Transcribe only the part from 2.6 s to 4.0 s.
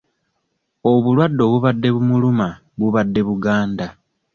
bubadde buganda.